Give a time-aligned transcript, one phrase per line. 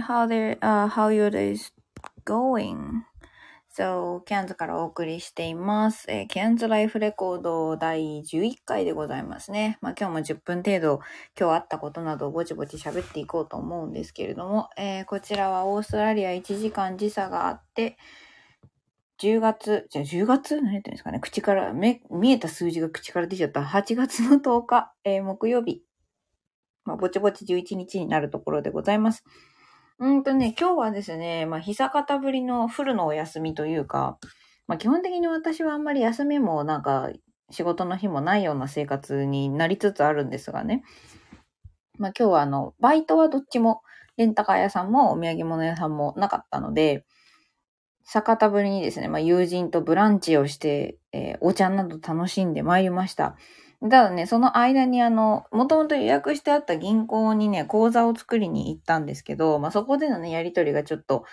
[0.00, 1.72] how the, uh, how your day is
[2.24, 3.02] going?
[3.74, 6.04] So, キャンズからお送りしています。
[6.08, 9.78] えー、キャンズライフレコード第11回でございますね。
[9.80, 11.00] まあ今日も10分程度
[11.38, 17.96] 今日あったことなどをぼちぼち喋っていこうと思うんですけれども、えー、こちらはオーストラリア1時間時差があって、
[19.22, 20.56] 10月、じゃあ10月？
[20.56, 23.62] 何言ってんですかね口から、め、見えた数字が口から出ちゃった。
[23.62, 25.82] 8月の10日、えー木曜日。
[26.84, 29.24] まあ、ぼちぼち11日になるところでございます。
[30.02, 34.18] うんとね、今日はですね、まあ、久方ぶりのフルのお休みというか、
[34.66, 37.10] まあ、基本的に私はあんまり休みもなんか
[37.50, 40.82] 仕事の日もないような生活になりつつあるんですがね。
[42.00, 43.82] まあ、今日はあの、バイトはどっちも、
[44.16, 47.06] レンタカー屋さんもお土産物屋さんもなかったので、
[48.02, 53.36] 酒田ぶりにですね、まあ、友人とブランチをして、えーお茶など楽しんでまいりました。
[53.82, 61.24] ただね、その間にあの、もともと予約してあった銀行にね、口座を作りに行ったんですけど、まあ、そこでのね、やりとりがちょっと、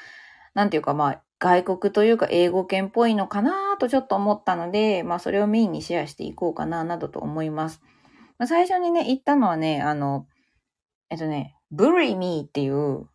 [0.56, 7.82] なんていうかまあ、外国というか英語圏っぽいのかなとちょっと思ったので、まあ、それをメインにシェアしていこうかな、などと思います。
[8.40, 10.26] まあ、最初にね、行ったのはね、あの、
[11.12, 13.08] えっとね、ブリーミーっていう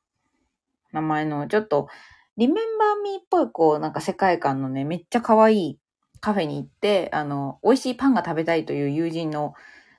[0.92, 1.88] 名前の、ちょっと、
[2.36, 5.78] リメンバーミーっぽい、こう、なんか世界観のね、めっちゃ可愛い
[6.24, 9.52] カフェに行って、あの、美味しいパンが食べたいという友人の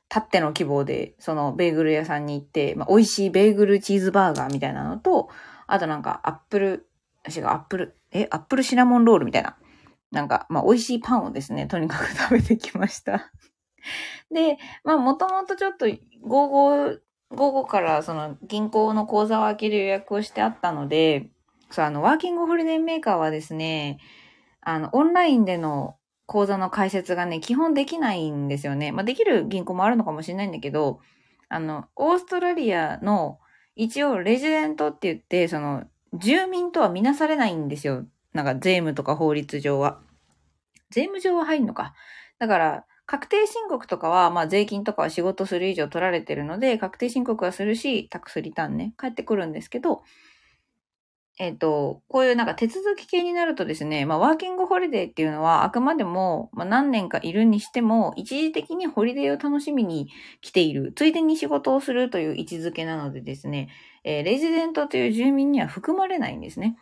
[0.10, 5.30] たっての希望で、そのベーグル屋さんに行って、まあ、美味しいベーグルチーズバーガーみたいなのと、
[5.68, 6.90] あとなんかアップル、
[7.30, 9.56] 違う、アップル、え、アップルシナモンロールみたいな。
[10.10, 13.32] なんか、まあ、美味しいパンをですね、とにかく食べてきました。
[14.34, 15.86] で、まあ、もともとちょっと、
[16.24, 16.98] 午後、
[17.30, 21.30] 午後からその銀行の口座を開ける予約をしてあったので、
[21.70, 24.00] そう、あの、ワーキングホリデーメーカーはですね、
[24.62, 28.92] あの、オンラインでの口座の開設がね、基本できないんですよね。
[28.92, 31.00] まあ、できる銀行もあるのかもしれないんだけど、
[31.50, 33.40] あの、オーストラリアの
[33.76, 38.06] 一応レジデントって言って、その、住民とは見なされないんですよ。
[38.34, 40.00] なんか税務とか法律上は。
[40.90, 41.94] 税務上は入るのか。
[42.40, 50.04] だから、確定申告とかは、まあ税金とかは仕事する以上取られてるので、確定申告はするし、タックスリターンね、返ってくるんですけど、
[51.38, 60.10] えっ、と、こういうなんか手続き系になるとですね、まあワーキングホリデーっていうのはあくまでも、まあ何年かいるにしても、一時的にホリデーを楽しみに
[60.40, 63.70] 来ている、ついでに仕事をするという位置づけなのでですね、
[64.06, 66.78] えーレジデントという住民には含まれないんですね。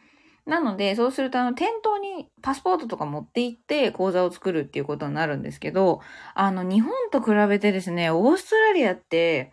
[0.45, 6.01] なので、そうすると、あの、店頭にパスポートとか持って行って口座を作るっていうことになるんですけど、
[6.35, 9.51] あの、日本と比べてですね、オーストラリアって、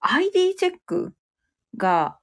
[0.00, 1.14] ID チェック
[1.76, 2.18] が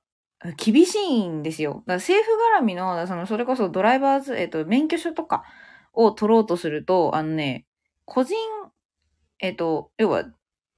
[0.57, 1.73] 厳しいんですよ。
[1.73, 5.43] だから政府絡みの、その、それこそドライバーズ、えっと、免許証とか
[5.93, 7.65] を取ろうとすると、あのね、
[8.05, 8.35] 個人、
[9.39, 10.25] えっと、要は、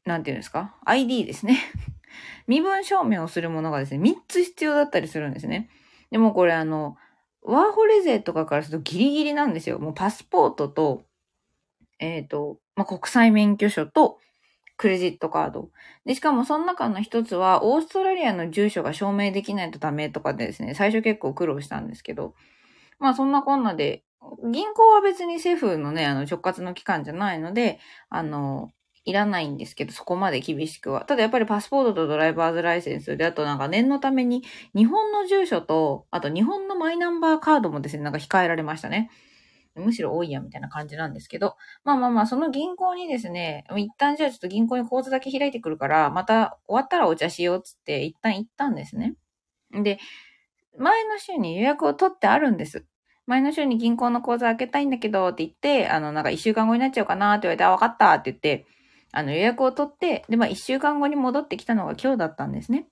[0.06, 1.58] なんていうんですか ?ID ですね。
[2.48, 5.70] 身分証明をするものがですね、3つ必要だったりするんですね。
[6.12, 6.96] でもこれあの、
[7.42, 9.80] ワーホリ税とかからするとギリギリなんですよ。
[9.80, 11.06] もうパスポートと、
[12.00, 14.20] えっ、と、まあ、国際免許証と、
[14.78, 15.70] クレジットカード。
[16.06, 22.36] で、しかもその中の一つは、オーストラリアの住所が証明できないとダメとかでですね、最初結構苦労したんですけど、
[23.00, 24.04] まあそんなこんなで、
[24.52, 28.72] 銀行は別に政府のね、あの直轄の機関じゃないので、あの、
[29.06, 31.06] いらないんですけど、そこまで厳しくは。
[31.06, 34.44] ただやっぱりパスポートとドライバーズライセンスで、あとなんか念のために
[34.76, 39.12] 日本の住所と、あと日本のマイナンバーカードもですね、なんか控えられましたね。
[39.76, 41.56] むしろ多いやみたいな感じなんですけど。
[41.84, 49.16] まあまあまあ、その銀行にですね、一旦じゃあちょっと銀行に口座だけ開いてくるから、また終わったらお茶しようっつって一旦行ったんですね。
[49.72, 50.00] で、
[50.78, 52.86] 前の週に予約を取ってあるんです。
[53.28, 58.66] 前の週に銀行の口座開けたいんだけどって言って、あの、なんか一週間後になっちゃうかなって言われて、あ、わかったって言って、
[59.12, 62.88] あの予約を取って、で、まあ一週間後に戻ってきたのが今日だったんですね。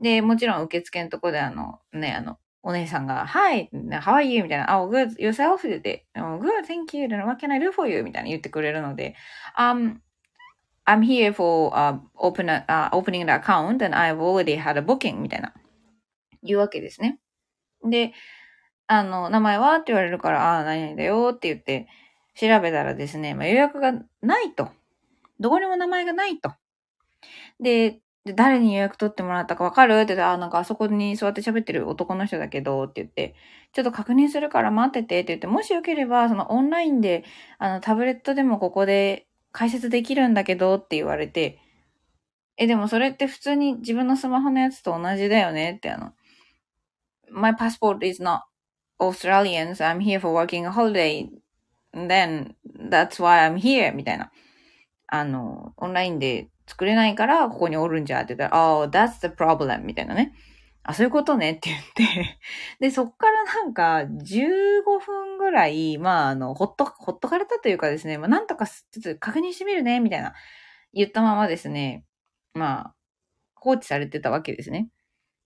[0.00, 4.42] で、もちろん受付のとこであの、ね、あの、お姉さんが、Hi, how are you?
[4.42, 5.58] みたいな、Oh, good, yourself?
[5.58, 7.08] って言って、oh, Good, thank you.
[7.24, 8.02] What can I do for you?
[8.02, 9.14] みたいな言ってくれるので、
[9.56, 9.96] um,
[10.86, 15.20] I'm here for、uh, open a, uh, opening the account and I've already had a booking
[15.20, 15.52] みたいな
[16.42, 17.18] 言うわけですね。
[17.84, 18.12] で、
[18.86, 21.88] あの、名前はって言われるから、ああ、何々だよって言って
[22.34, 24.70] 調べたらですね、まあ、予約がないと。
[25.40, 26.52] どこにも名前がないと。
[27.60, 29.94] で、で誰に予約取ってもらったかわかる？
[29.94, 33.34] って言って、あ、なんかあそこに座って喋ってる男の人だけど、って言って、
[33.72, 37.24] ちょっと確認するから待ってて、って言って、もしよければ、そのオンラインで、
[37.58, 41.58] あの、タブレットでもここで解説できるんだけど、って言われて、
[42.56, 45.74] え、でもそれって普通に自分のスマホのやつと同じだよね？
[45.78, 46.12] って、あの、
[47.30, 48.40] My passport is not
[49.00, 51.28] Australian, so I'm here for working a holiday.
[51.94, 52.54] Then,
[52.90, 53.94] that's why I'm here.
[53.94, 54.30] みたいな。
[55.06, 59.82] あの、オンラインで作れないから、ここにおるんじゃって言ったら、Oh, that's the problem.
[59.82, 60.34] みたいなね。
[60.82, 62.38] あ、そういうことねって言って
[62.80, 70.32] で、そっからなんか、15分ぐらい、まあ、あの、ほっと、ほっとかれたというかですね、まあ、なんとか、ちょっと確認してみるね、みたいな、
[70.94, 72.04] 言ったままですね、
[72.54, 72.94] まあ、
[73.54, 74.88] 放置されてたわけですね。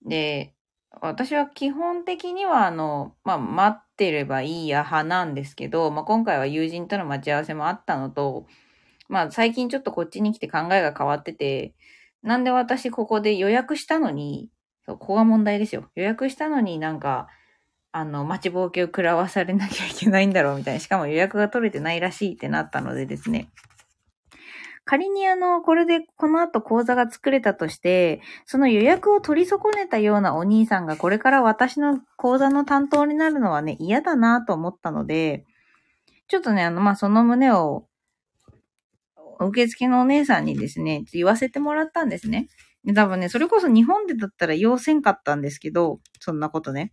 [0.07, 0.55] で、
[1.01, 8.47] 私は基本的には、あの、まあ、待ってればいいや派なんですけど、まあ、今回は友人との待ち合わせもあったのと、
[9.13, 11.75] まあ、最近ちょっとこっちに来て考えが変わってて、
[12.23, 14.49] なんで私ここで予約したのに、
[14.87, 15.91] そう、ここが問題ですよ。
[15.97, 17.29] 予約したのになんか、
[17.93, 20.81] あの、待ちぼうけを食らわされなきゃいけないんだろうみたいな。
[20.81, 23.51] しかも予約が取れてないらしいってなったのでですね。
[24.87, 35.45] 仮にあの、これでこの後講座が作れたとして、その予約を取り損ねたようなお兄さんがこれから私の講座の担当になるのはね、嫌だなと思ったので、
[36.29, 37.87] ちょっとね、あの、まあ、その旨を、
[39.41, 42.49] 受付のお姉さんにですね、言わせてもらったんですね。
[42.95, 46.93] 多分ね、それこそ日本でだったら要せんかったんですけど、そんなことね。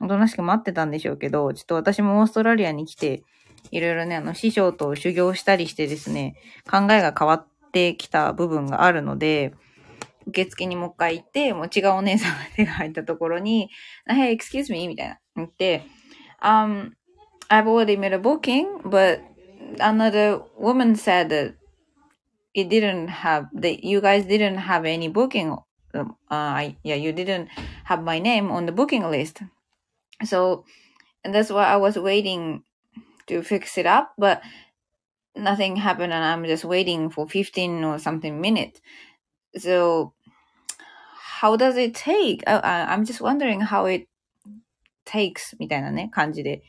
[0.00, 3.22] おとなしく待ってたんでしょうけど、ちょっと私もオーストラリアに来て、
[3.70, 6.34] いろいろね、あの、師匠と修行したりしてですね、
[6.68, 9.54] 考えが変わってきた部分があるので、
[10.26, 13.70] 受付にもう一回行って、もう違うお姉さんが手が入ったところに、
[14.08, 14.88] Hey, excuse me?
[14.88, 15.18] みたいな。
[15.36, 15.82] 言って、
[16.42, 16.92] Um,
[17.50, 19.20] I've already made a booking, but
[19.78, 21.54] another woman said that
[22.54, 25.56] it didn't have, that you guys didn't have any booking.
[25.94, 27.48] Uh, I, yeah, you didn't
[27.84, 29.42] have my name on the booking list.
[30.24, 30.64] So,
[31.24, 32.62] and that's why I was waiting
[33.26, 34.42] to fix it up, but
[35.36, 38.80] nothing happened and I'm just waiting for 15 or something minutes.
[39.56, 40.14] So
[41.40, 42.42] how does it take?
[42.46, 44.08] I, I'm just wondering how it
[45.06, 46.62] takes みたいなね、感じで。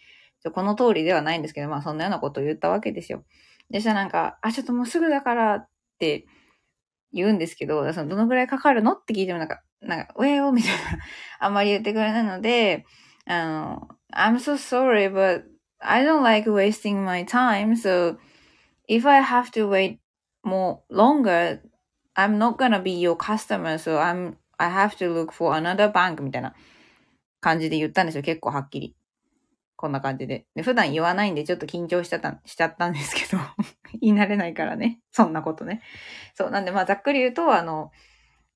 [0.54, 3.24] この通りではないんですけど、まあそんなようなことを言ったわけですよ。
[3.70, 5.68] でしたなんか、あ、ちょっともうすぐだから
[6.02, 6.26] って
[7.14, 10.78] 言うんですけど、そのどのぐらいかかるのって聞いてもなんか、なんか、ウェーみたいな、
[11.40, 12.86] あんまり言ってくれないので、
[13.28, 15.44] あの、I'm so sorry, but
[15.80, 17.76] I don't like wasting my time.
[17.76, 18.18] So
[18.88, 20.00] if I have to wait
[20.44, 21.62] more longer,
[22.16, 23.78] I'm not gonna be your customer.
[23.78, 26.56] So I'm, I have to look for another bank みたいな
[27.42, 28.24] 感じで言ったんですよ。
[28.24, 28.96] 結構はっきり。
[29.82, 30.46] こんな感じで。
[30.56, 33.42] で普段言わないんでちょっと緊張しちゃった、しちゃったんですけど
[34.00, 35.02] 言い慣れないからね。
[35.12, 35.82] そんなことね。
[36.36, 36.52] そう。
[36.52, 37.92] なんでまあざっくり言うと、あの、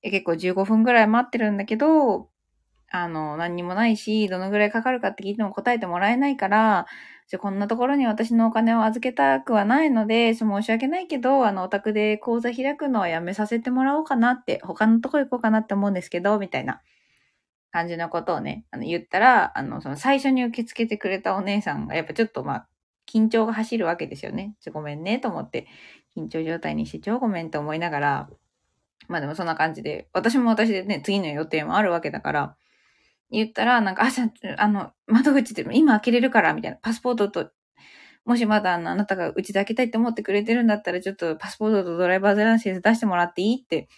[0.03, 2.29] 結構15分ぐらい待ってるんだけど、
[2.91, 6.85] あの、何にもないし、どのぐらいかかるかって聞いても答えてもらえないから、
[7.27, 16.81] じゃこんなところに私のお金を預けたくはないので、申し訳ないけど、あの、お宅で講座開くのはやめさせてもらおうかなって、他のとこ行こうかなって思うんですけど、みたいな
[17.75, 22.67] 感じのことをね、あの、言ったら、あの、その最初に受け付けてくれたお姉さんが、やっぱちょっとまあ、
[23.05, 24.55] 緊張が走るわけですよね。
[24.61, 25.67] ちょ、ごめんね、と思って、
[26.15, 28.29] 緊張状態にして超ごめんと思いながら、
[29.09, 32.55] まあでもそんな感じで、私も私でね、次の予定もあるわけだから、
[33.29, 36.77] 言ったら、なんか、あ、じゃあ、の、窓口で今開けれるから、みたいな。
[36.77, 37.51] パスポートと、
[38.23, 43.89] もしまだあの、あなたがうちで開けたいって思ってくれてるんだったら、ちょっとパスポートとドライバーズランシーズ出してもらっていいって。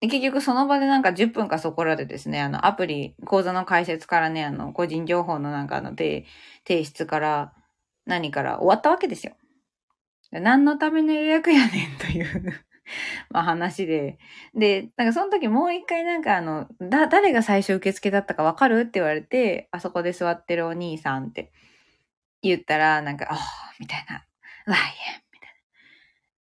[0.00, 6.26] 結局その場でなんか10分かそこらでですね、あの、アプリ、講座の解説からね、あの、個人情報のなんかの提
[6.66, 7.52] 出から
[8.06, 9.34] 何から終わったわけですよ。
[10.30, 12.64] 何のための予約やねんという
[13.30, 14.18] まあ話で。
[14.54, 21.52] で、なんかその時もう一回なんかあの、だ、誰が最初受付だったかわかるって言われて、あそこで座ってるお兄さんって
[22.42, 23.38] 言ったら、なんか、ああ、
[23.80, 24.26] みたいな、
[24.66, 25.23] ライエンみたいな。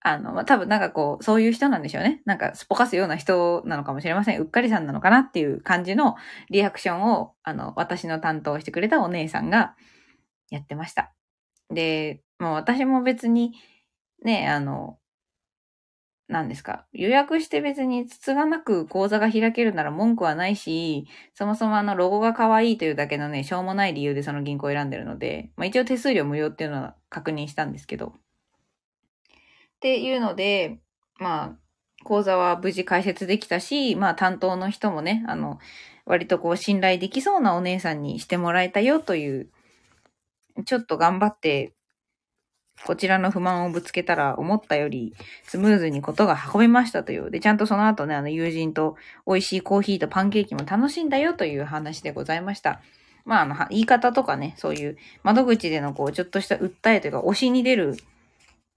[0.05, 2.23] あの、まあ、多分なんかこう、そういう人なんでしょうね。
[2.25, 4.41] なんか、すっぽかすような人なのかもしれません。
[4.41, 6.17] うっかりさんなのかなっていう感じの
[6.51, 9.75] リアクションを、あの、私の担当してくれたお姉さんが
[10.51, 11.13] やってました。
[11.71, 13.53] で、もう私も別に、
[14.25, 14.99] ね、あの、
[16.29, 16.87] 何ですか。
[16.93, 28.15] 予約して別につつがなく講座が開けるなら文句はないし、そもそもあのロゴが可愛いというだけのね、しょうもない理由でその銀行を選んでるので、まあ一応手数料無料っていうのは確認したんですけど。
[29.83, 30.79] っていうので、
[31.19, 31.57] まあ、
[32.05, 35.59] 講座は無事解説できたし、まあ担当の人もね、あの、
[36.07, 39.49] 割とこう信頼できそうなお姉さんにしてもらえたよという、
[40.65, 41.73] ちょっと頑張って
[42.85, 47.31] こちらの不満をぶつけたら思ったよりスムーズにことが運べましたという。
[47.31, 48.97] で、ちゃんとその後ね、あの友人と
[49.27, 52.81] 美味しいコーヒーとパンケーキも楽しんだよという話でございました。
[53.25, 57.97] まあ、あの、言い方とかね、そういう窓口でのこう、ちょっとした訴えというか、推しに出る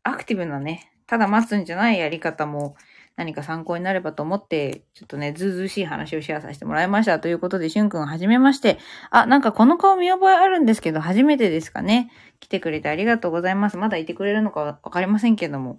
[0.03, 2.75] アクティブなね、ただ待つんじゃないやり方も
[3.15, 7.19] 何か参考になればと思って、ちょっとね、ずうずうしい話をシェアさせてもらいました。
[7.19, 8.77] ということで、しゅんくんはじめまして。
[9.11, 12.11] あ、なんかこの顔見覚えあるんですけど、初めてですかね。
[12.39, 13.77] 来てくれてありがとうございます。
[13.77, 15.77] まだいてくれるのかわかりませんけども。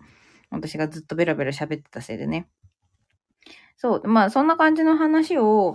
[0.50, 2.48] 私がずっとベラベラ喋ってたせいでね。
[3.76, 4.08] そう。
[4.08, 5.74] まあ、そんな感じの話を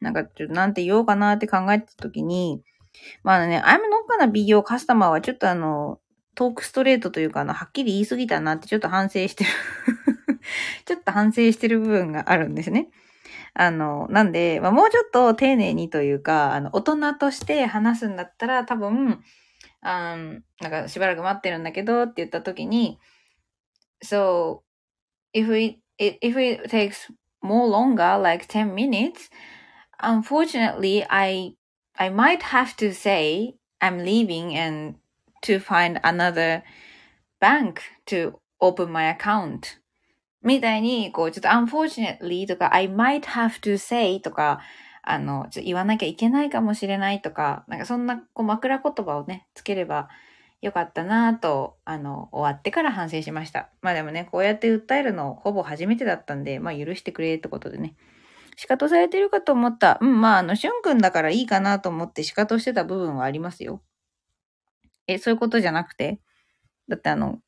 [0.00, 2.62] なんか、ちょっとなんて言おうかなって考えてた時に、
[3.22, 6.00] まあね、I'm not gonna be your customer はちょっとあの、
[6.34, 9.50] トークストレートというか、あの、はっきり言い過ぎたなってちょっと反省してる
[10.86, 12.88] ちょっと反省してる部分があるんですね。
[13.54, 19.22] あの、なんで、まあ、もうちょっと丁寧にというか、あの、大人として話すんだったら、多分、
[19.82, 20.16] あ
[20.60, 22.98] なんかしばらく待ってるんだけどって言った時に、
[24.02, 24.62] So,
[25.34, 29.30] if it, if it takes more longer, like 10 minutes,
[30.02, 31.54] unfortunately, I,
[31.96, 34.99] I might have to say I'm leaving and
[35.42, 36.62] to find another
[37.40, 39.80] bank to open my account.
[40.42, 44.60] みたいに、こう、ちょっと unfortunately とか I might have to say とか、
[45.02, 50.08] あの、ちょっと言わなきゃいけないかもしれないとか、なんかそんなこう枕言葉をね、つければ
[50.60, 53.70] よかったなぁと、あの、終わってから反省しました。
[53.80, 57.94] まあでもね、こうやって訴えるのほぼ初めてだったんで、まあ許してくれってことでね。
[58.56, 59.98] 仕方されてるかと思った。
[60.00, 63.82] うん、まああの、しゅんくんだからいいかなと思って仕方してた部分はありますよ。
[65.14, 66.20] え、そういうことじゃなくて？
[66.88, 67.40] だってあの、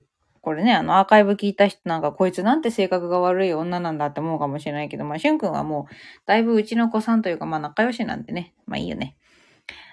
[0.42, 5.94] これね、あの、アーカイブ聞いた人なんか、こいつなんて性格が悪い女なんだって思うかもしれないけど、まあ、しゅんくんはもう、
[6.26, 8.52] だいぶうちの子さんというか、まあ、仲良しなんでね。
[8.66, 9.16] まあ、いいよね。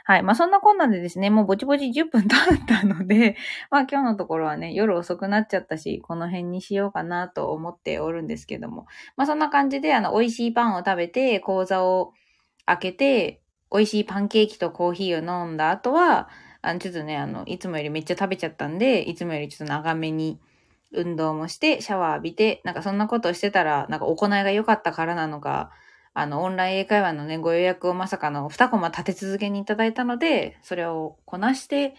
[0.05, 0.23] はい。
[0.23, 3.37] まあ、そんなこんなでですね、もうぼちぼち10分経ったので、
[3.69, 8.87] まあ、今日のところはね、夜遅くなっちゃったし、この辺にしようかなと思っておるんですけども。
[9.17, 12.13] まあ、そんな感じで、あの、美味しいパンを食べて、講座を
[12.65, 16.27] 開けて、美味しいパンケーキとコーヒーを飲んだ後は、
[16.61, 20.39] あの、ちょっとね、あの、いつもよりめっちゃ食べちゃったんで、いつもよりちょっと長めに
[20.91, 25.71] 運動もして、シャワー浴びて、なんかそんなことをしてたら、なんか行いが良かったからなのか、
[26.13, 31.95] あの、オンライン英会話のね、ご予約をまさかの2コマ立て続けにいただいたので、それをこなして、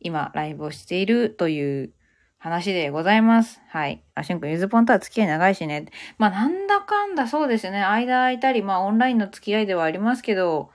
[0.00, 1.92] 今、ライブをしているという
[2.38, 3.62] 話でございます。
[3.68, 4.04] はい。
[4.14, 5.86] あ、しゅんくん、ゆずぽんとは付き合い長いしね。
[6.18, 7.84] まあ、なんだかんだそうですね。
[7.84, 10.70] 間空いたり、まあ、オンラインの付き合いではありますけど、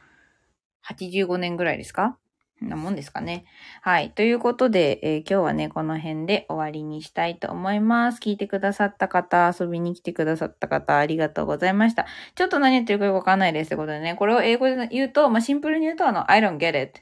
[0.84, 2.17] 85年ぐらいですか
[2.61, 3.45] なもんですかね。
[3.81, 4.11] はい。
[4.11, 8.19] ということで、えー、今日はね、この辺で終わりにしたいと思います。
[8.19, 12.07] 聞いてくださった方、遊びに来てくださった方、ありがとうございました。
[12.35, 17.01] ちょっと何言ってるかよくわかんないですってことでね、これを英語で言うと、まあ、シンプルに言うと、あの、I don't get it.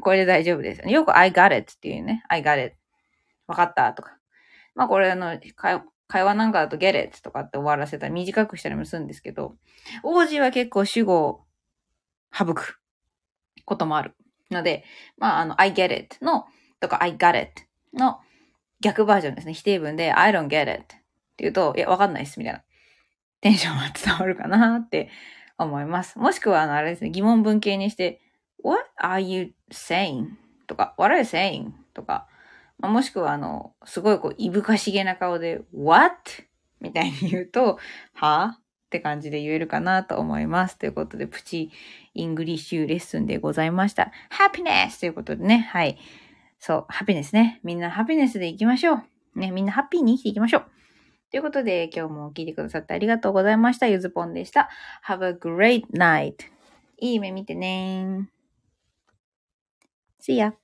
[0.00, 0.88] これで大丈夫です。
[0.88, 2.76] よく I got it っていうね、I got it.
[3.46, 4.18] わかったとか。
[4.74, 5.38] まあ、これあの、
[6.08, 9.56] 会話なんかだと get it とかって終わらせたら短くしたりもするんですけど、
[10.02, 11.44] 王子は結構主語を
[12.32, 12.80] 省く
[13.64, 14.14] こともある。
[14.50, 14.84] ので、
[15.16, 16.46] まあ、あの、I get it の、
[16.80, 17.62] とか I got it
[17.94, 18.20] の
[18.80, 19.54] 逆バージョンですね。
[19.54, 20.96] 否定文で I don't get it って
[21.38, 22.62] 言うと、いや、わかんないです、みたいな。
[23.40, 25.10] テンションは伝わるかなって
[25.58, 26.18] 思います。
[26.18, 28.20] もしくは、あの、あれですね、疑問文形にして、
[28.62, 30.30] What are you saying?
[30.66, 31.72] とか、What are you saying?
[31.94, 32.26] とか、
[32.78, 36.14] まあ、もしくは、あの、すごいこう、いぶかしげな顔で、What?
[36.80, 37.78] みたいに言うと、
[38.14, 38.58] は？
[38.88, 40.78] って感じで言えるかなと思います。
[40.78, 41.70] ということで、プチ
[42.14, 44.10] イングリッシュレッスンでございました。
[44.30, 45.98] ハピネスということでね、はい。
[46.58, 47.60] そう、ハピネスね。
[47.62, 49.02] みんなハピネスで行きましょう。
[49.38, 50.64] ね、みんなハッピーに生きていきましょう。
[51.30, 53.86] ということで、今日も聞いてくださってありがとうございました。
[53.88, 54.70] ゆずぽんでした。
[55.06, 56.36] Have a great night.
[56.96, 58.38] いい夢見てねー
[60.20, 60.54] See ya.